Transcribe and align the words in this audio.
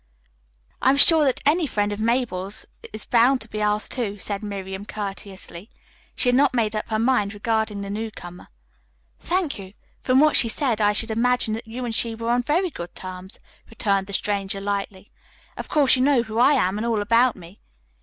"I 0.81 0.89
am 0.89 0.97
sure 0.97 1.23
that 1.25 1.41
any 1.45 1.67
friend 1.67 1.93
of 1.93 1.99
Mabel's 1.99 2.65
is 2.91 3.05
bound 3.05 3.39
to 3.41 3.47
be 3.47 3.61
ours 3.61 3.83
also," 3.91 4.17
said 4.17 4.43
Miriam 4.43 4.83
courteously. 4.83 5.69
She 6.15 6.29
had 6.29 6.35
not 6.35 6.55
made 6.55 6.75
up 6.75 6.89
her 6.89 6.97
mind 6.97 7.35
regarding 7.35 7.81
the 7.81 7.89
newcomer. 7.91 8.47
"Thank 9.19 9.59
you. 9.59 9.73
From 10.01 10.19
what 10.19 10.35
she 10.35 10.49
said 10.49 10.81
I 10.81 10.91
should 10.93 11.11
imagine 11.11 11.53
that 11.53 11.67
you 11.67 11.85
and 11.85 11.93
she 11.93 12.15
were 12.15 12.31
on 12.31 12.41
very 12.41 12.71
good 12.71 12.95
terms," 12.95 13.39
returned 13.69 14.07
the 14.07 14.13
stranger 14.13 14.59
lightly. 14.59 15.11
"Of 15.55 15.69
course 15.69 15.95
you 15.95 16.01
know 16.01 16.23
who 16.23 16.39
I 16.39 16.53
am 16.53 16.79
and 16.79 16.87
all 16.87 17.03
about 17.03 17.35
me." 17.35 17.59